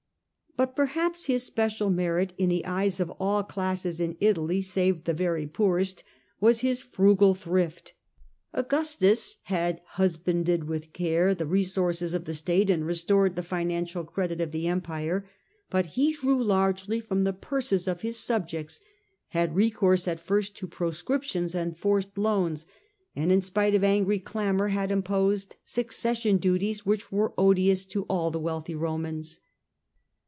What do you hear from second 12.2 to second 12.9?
the state and